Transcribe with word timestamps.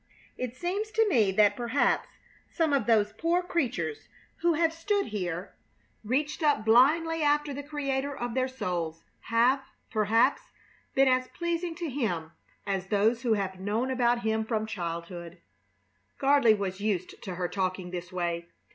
It 0.35 0.55
seems 0.57 0.89
to 0.93 1.07
me 1.09 1.31
that 1.33 1.55
perhaps 1.55 2.09
some 2.49 2.73
of 2.73 2.87
those 2.87 3.13
poor 3.13 3.43
creatures 3.43 4.09
who 4.37 4.53
have 4.55 4.73
stood 4.73 5.05
here 5.09 5.53
and 6.01 6.09
reached 6.09 6.41
up 6.41 6.65
blindly 6.65 7.21
after 7.21 7.53
the 7.53 7.61
Creator 7.61 8.17
of 8.17 8.33
their 8.33 8.47
souls 8.47 9.03
have, 9.25 9.63
perhaps, 9.91 10.41
been 10.95 11.07
as 11.07 11.27
pleasing 11.27 11.75
to 11.75 11.87
Him 11.91 12.31
as 12.65 12.87
those 12.87 13.21
who 13.21 13.33
have 13.33 13.59
known 13.59 13.91
about 13.91 14.21
Him 14.23 14.43
from 14.43 14.65
childhood." 14.65 15.37
Gardley 16.17 16.55
was 16.57 16.81
used 16.81 17.21
to 17.21 17.35
her 17.35 17.47
talking 17.47 17.91
this 17.91 18.11
way. 18.11 18.47